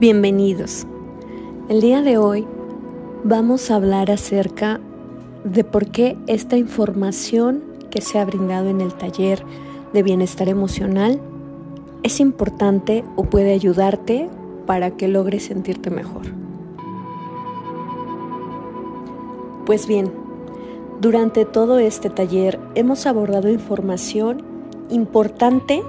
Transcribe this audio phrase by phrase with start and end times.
[0.00, 0.86] Bienvenidos.
[1.68, 2.46] El día de hoy
[3.24, 4.78] vamos a hablar acerca
[5.42, 9.42] de por qué esta información que se ha brindado en el taller
[9.92, 11.20] de bienestar emocional
[12.04, 14.30] es importante o puede ayudarte
[14.66, 16.26] para que logres sentirte mejor.
[19.66, 20.12] Pues bien,
[21.00, 24.44] durante todo este taller hemos abordado información
[24.90, 25.82] importante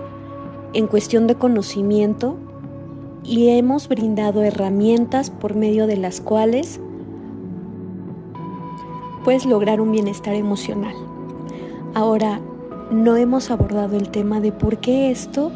[0.74, 2.40] en cuestión de conocimiento
[3.24, 6.80] y hemos brindado herramientas por medio de las cuales
[9.24, 10.96] puedes lograr un bienestar emocional.
[11.94, 12.40] Ahora,
[12.92, 15.52] no hemos abordado el tema de por qué esto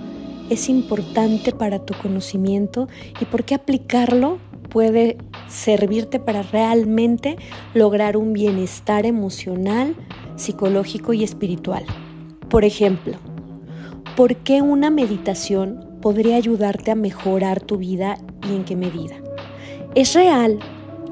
[0.50, 2.88] es importante para tu conocimiento
[3.20, 4.38] y por qué aplicarlo
[4.70, 5.18] puede
[5.48, 7.38] servirte para realmente
[7.74, 9.96] lograr un bienestar emocional,
[10.36, 11.86] psicológico y espiritual.
[12.50, 13.14] Por ejemplo,
[14.16, 19.16] ¿por qué una meditación podría ayudarte a mejorar tu vida y en qué medida.
[19.96, 20.60] ¿Es real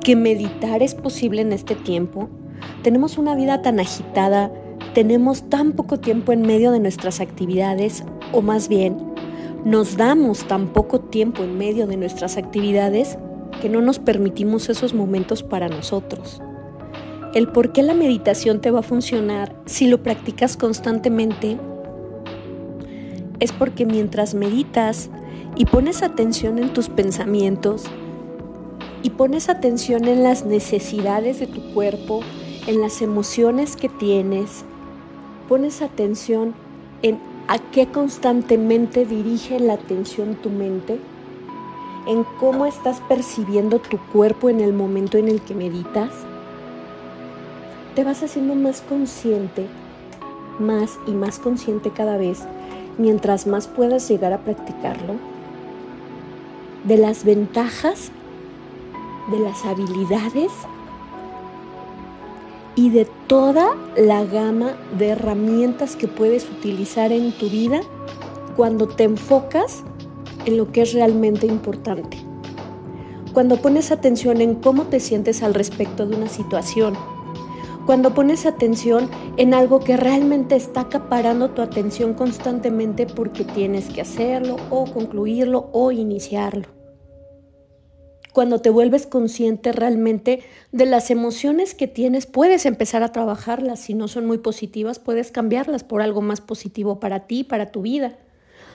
[0.04, 2.28] que meditar es posible en este tiempo?
[2.84, 4.52] Tenemos una vida tan agitada,
[4.94, 8.04] tenemos tan poco tiempo en medio de nuestras actividades,
[8.34, 8.98] o más bien,
[9.64, 13.18] nos damos tan poco tiempo en medio de nuestras actividades
[13.62, 16.42] que no nos permitimos esos momentos para nosotros.
[17.34, 21.58] El por qué la meditación te va a funcionar si lo practicas constantemente
[23.42, 25.10] es porque mientras meditas
[25.56, 27.84] y pones atención en tus pensamientos
[29.04, 32.22] y pones atención en las necesidades de tu cuerpo,
[32.68, 34.64] en las emociones que tienes,
[35.50, 36.54] pones atención
[37.02, 41.00] en a qué constantemente dirige la atención tu mente,
[42.08, 46.12] en cómo estás percibiendo tu cuerpo en el momento en el que meditas,
[47.96, 49.66] te vas haciendo más consciente,
[50.60, 52.46] más y más consciente cada vez
[52.98, 55.16] mientras más puedas llegar a practicarlo,
[56.84, 58.12] de las ventajas,
[59.32, 60.52] de las habilidades
[62.76, 67.82] y de toda la gama de herramientas que puedes utilizar en tu vida
[68.56, 69.84] cuando te enfocas
[70.46, 72.18] en lo que es realmente importante.
[73.34, 76.96] Cuando pones atención en cómo te sientes al respecto de una situación,
[77.86, 84.02] cuando pones atención en algo que realmente está acaparando tu atención constantemente porque tienes que
[84.02, 86.68] hacerlo o concluirlo o iniciarlo.
[88.34, 93.82] Cuando te vuelves consciente realmente de las emociones que tienes, puedes empezar a trabajarlas.
[93.82, 97.82] Si no son muy positivas, puedes cambiarlas por algo más positivo para ti, para tu
[97.82, 98.18] vida.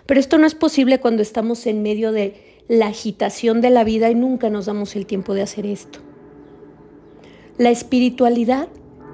[0.05, 2.35] Pero esto no es posible cuando estamos en medio de
[2.69, 6.01] la agitación de la vida y nunca nos damos el tiempo de hacer esto.
[7.57, 8.69] La espiritualidad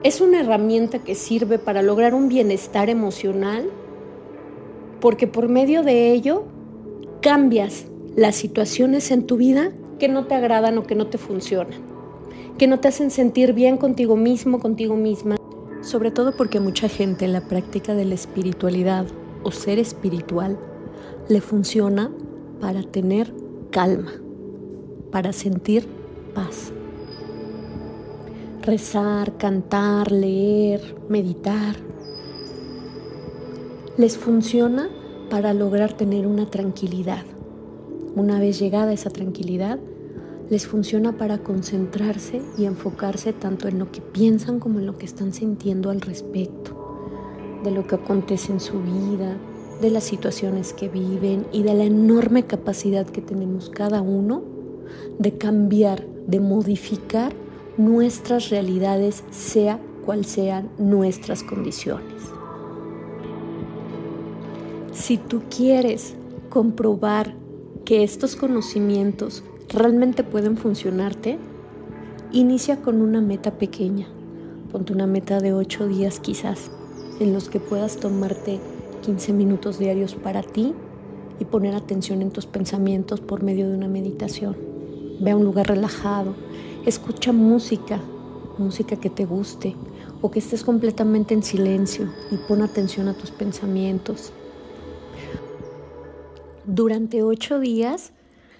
[0.05, 3.71] es una herramienta que sirve para lograr un bienestar emocional
[5.01, 6.45] porque por medio de ello
[7.21, 7.87] cambias
[8.17, 11.81] las situaciones en tu vida que no te agradan o que no te funcionan,
[12.59, 15.37] que no te hacen sentir bien contigo mismo, contigo misma.
[15.83, 19.07] Sobre todo porque mucha gente en la práctica de la espiritualidad
[19.45, 20.59] o ser espiritual
[21.29, 22.11] le funciona
[22.61, 23.33] para tener
[23.71, 24.13] calma,
[25.11, 25.87] para sentir
[26.35, 26.73] paz
[28.63, 31.77] rezar, cantar, leer, meditar.
[33.97, 34.89] Les funciona
[35.31, 37.25] para lograr tener una tranquilidad.
[38.15, 39.79] Una vez llegada esa tranquilidad,
[40.49, 45.07] les funciona para concentrarse y enfocarse tanto en lo que piensan como en lo que
[45.07, 49.37] están sintiendo al respecto, de lo que acontece en su vida,
[49.81, 54.43] de las situaciones que viven y de la enorme capacidad que tenemos cada uno
[55.19, 57.33] de cambiar, de modificar
[57.77, 62.23] nuestras realidades, sea cual sean nuestras condiciones.
[64.93, 66.15] Si tú quieres
[66.51, 67.35] comprobar
[67.85, 71.39] que estos conocimientos realmente pueden funcionarte,
[72.31, 74.07] inicia con una meta pequeña.
[74.71, 76.71] Ponte una meta de 8 días quizás,
[77.21, 78.59] en los que puedas tomarte
[79.03, 80.75] 15 minutos diarios para ti
[81.41, 84.72] y poner atención en tus pensamientos por medio de una meditación.
[85.23, 86.35] Ve a un lugar relajado,
[86.85, 88.01] Escucha música,
[88.59, 89.77] música que te guste
[90.21, 94.33] o que estés completamente en silencio y pon atención a tus pensamientos.
[96.67, 98.11] Durante ocho días,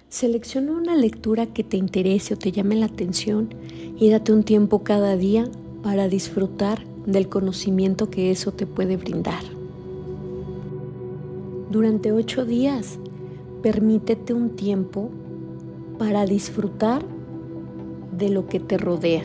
[0.07, 3.53] selecciona una lectura que te interese o te llame la atención
[3.99, 5.49] y date un tiempo cada día
[5.83, 9.43] para disfrutar del conocimiento que eso te puede brindar.
[11.69, 12.99] Durante ocho días,
[13.61, 15.09] permítete un tiempo
[15.97, 17.03] para disfrutar
[18.17, 19.23] de lo que te rodea,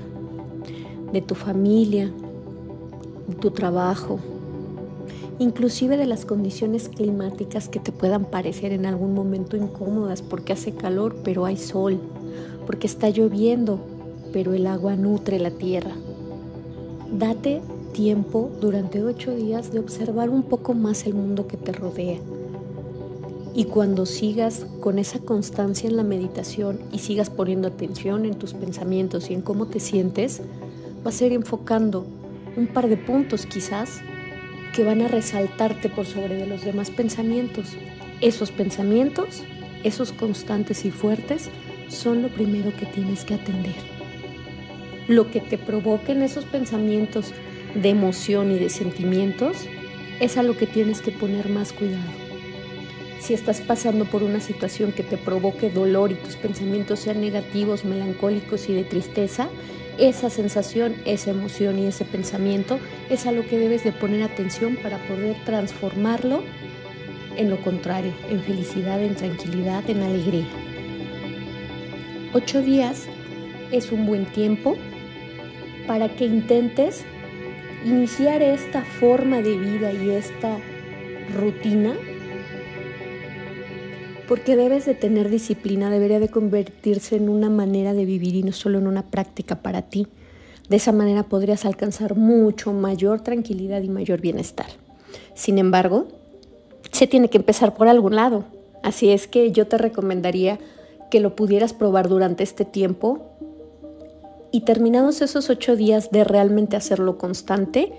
[1.13, 2.13] de tu familia,
[3.27, 4.19] de tu trabajo.
[5.41, 10.73] inclusive de las condiciones climáticas que te puedan parecer en algún momento incómodas porque hace
[10.73, 12.01] calor pero hay sol,
[12.67, 13.79] porque está lloviendo
[14.33, 15.93] pero el agua nutre la tierra.
[17.13, 17.63] Date
[17.93, 22.19] tiempo durante ocho días de observar un poco más el mundo que te rodea.
[23.59, 28.55] Y cuando sigas con esa constancia en la meditación y sigas poniendo atención en tus
[28.55, 30.43] pensamientos y en cómo te sientes,
[31.03, 32.07] vas a ir enfocando
[32.57, 33.99] un par de puntos quizás
[34.77, 37.71] que van a resaltarte por sobre de los demás pensamientos.
[38.21, 39.43] Esos pensamientos,
[39.83, 41.51] esos constantes y fuertes,
[41.89, 43.75] son lo primero que tienes que atender.
[45.09, 47.33] Lo que te provoquen esos pensamientos
[47.75, 49.57] de emoción y de sentimientos
[50.21, 52.28] es a lo que tienes que poner más cuidado.
[53.21, 57.85] Si estás pasando por una situación que te provoque dolor y tus pensamientos sean negativos,
[57.85, 59.49] melancólicos y de tristeza,
[59.99, 62.79] esa sensación, esa emoción y ese pensamiento
[63.11, 66.43] es a lo que debes de poner atención para poder transformarlo
[67.37, 70.47] en lo contrario, en felicidad, en tranquilidad, en alegría.
[72.33, 73.09] Ocho días
[73.73, 74.77] es un buen tiempo
[75.87, 77.05] para que intentes
[77.85, 80.59] iniciar esta forma de vida y esta
[81.35, 81.95] rutina
[84.29, 88.53] porque debes de tener disciplina, debería de convertirse en una manera de vivir y no
[88.53, 90.07] solo en una práctica para ti.
[90.69, 94.67] De esa manera podrías alcanzar mucho mayor tranquilidad y mayor bienestar.
[95.35, 96.07] Sin embargo,
[96.93, 98.45] se tiene que empezar por algún lado.
[98.83, 100.59] Así es que yo te recomendaría
[101.11, 103.23] que lo pudieras probar durante este tiempo
[104.51, 107.93] y terminados esos ocho días de realmente hacerlo constante,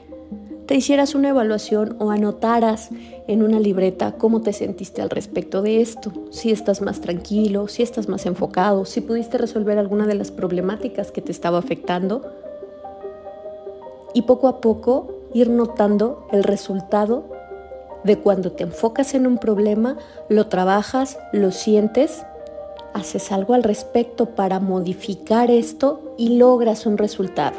[0.70, 2.90] te hicieras una evaluación o anotaras
[3.28, 7.82] en una libreta cómo te sentiste al respecto de esto, si estás más tranquilo, si
[7.82, 12.22] estás más enfocado, si pudiste resolver alguna de las problemáticas que te estaba afectando.
[14.14, 17.24] Y poco a poco ir notando el resultado
[18.04, 22.22] de cuando te enfocas en un problema, lo trabajas, lo sientes,
[22.94, 27.58] haces algo al respecto para modificar esto y logras un resultado.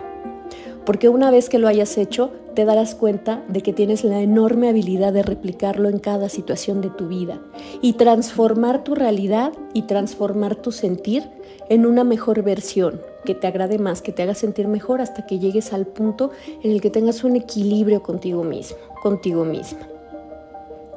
[0.86, 2.30] Porque una vez que lo hayas hecho,
[2.60, 6.90] te darás cuenta de que tienes la enorme habilidad de replicarlo en cada situación de
[6.90, 7.40] tu vida
[7.80, 11.22] y transformar tu realidad y transformar tu sentir
[11.70, 15.38] en una mejor versión que te agrade más, que te haga sentir mejor hasta que
[15.38, 19.88] llegues al punto en el que tengas un equilibrio contigo mismo, contigo misma.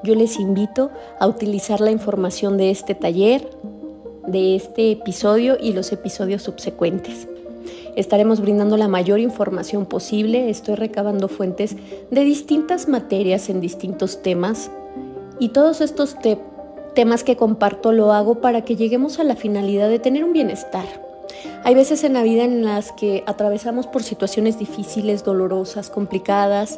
[0.03, 3.49] Yo les invito a utilizar la información de este taller,
[4.27, 7.29] de este episodio y los episodios subsecuentes.
[7.95, 10.49] Estaremos brindando la mayor información posible.
[10.49, 11.75] Estoy recabando fuentes
[12.09, 14.71] de distintas materias en distintos temas.
[15.39, 16.15] Y todos estos
[16.95, 20.85] temas que comparto lo hago para que lleguemos a la finalidad de tener un bienestar.
[21.63, 26.77] Hay veces en la vida en las que atravesamos por situaciones difíciles, dolorosas, complicadas,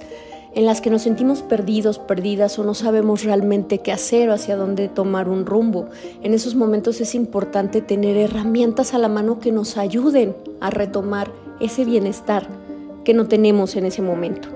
[0.55, 4.55] en las que nos sentimos perdidos, perdidas o no sabemos realmente qué hacer o hacia
[4.55, 5.89] dónde tomar un rumbo.
[6.23, 11.29] En esos momentos es importante tener herramientas a la mano que nos ayuden a retomar
[11.59, 12.47] ese bienestar
[13.03, 14.47] que no tenemos en ese momento.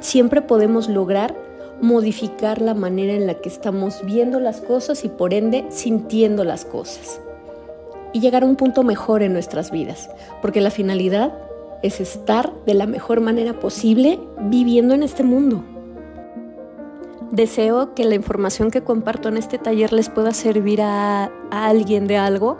[0.00, 1.34] Siempre podemos lograr
[1.80, 6.64] modificar la manera en la que estamos viendo las cosas y por ende sintiendo las
[6.64, 7.20] cosas.
[8.12, 10.08] Y llegar a un punto mejor en nuestras vidas,
[10.40, 11.32] porque la finalidad
[11.82, 15.64] es estar de la mejor manera posible viviendo en este mundo.
[17.30, 22.16] Deseo que la información que comparto en este taller les pueda servir a, alguien de
[22.16, 22.56] algo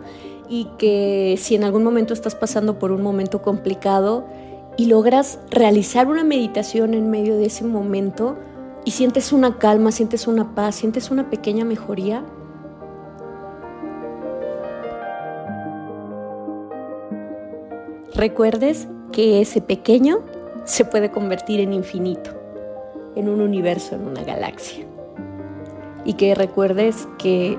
[0.48, 4.26] y que si en algún momento estás pasando por un momento complicado
[4.76, 8.36] y logras realizar una meditación en medio de ese momento
[8.84, 12.24] y sientes una calma, sientes una paz, sientes una pequeña mejoría,
[18.14, 20.20] recuerdes que ese pequeño
[20.64, 22.30] se puede convertir en infinito,
[23.16, 24.84] en un universo, en una galaxia.
[26.04, 27.58] Y que recuerdes que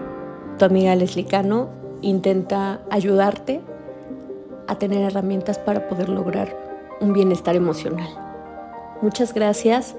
[0.57, 1.69] tu amiga Leslie Cano
[2.01, 3.61] intenta ayudarte
[4.67, 6.55] a tener herramientas para poder lograr
[7.01, 8.07] un bienestar emocional.
[9.01, 9.95] Muchas gracias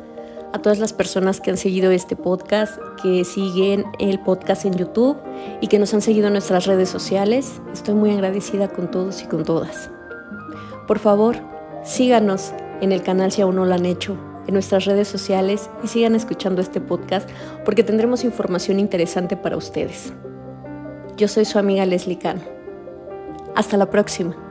[0.52, 5.16] a todas las personas que han seguido este podcast, que siguen el podcast en YouTube
[5.60, 7.60] y que nos han seguido en nuestras redes sociales.
[7.72, 9.90] Estoy muy agradecida con todos y con todas.
[10.86, 11.36] Por favor,
[11.84, 15.88] síganos en el canal si aún no lo han hecho, en nuestras redes sociales y
[15.88, 17.28] sigan escuchando este podcast
[17.64, 20.12] porque tendremos información interesante para ustedes.
[21.16, 22.40] Yo soy su amiga Leslie Cano.
[23.54, 24.49] Hasta la próxima.